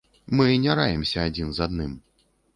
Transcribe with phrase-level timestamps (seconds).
[0.39, 1.95] Мы не раімся адзін з адным.